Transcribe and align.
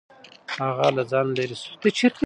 هغه 0.61 0.87
له 0.95 1.03
ځانه 1.11 1.31
لرې 1.37 1.55
شو. 1.97 2.07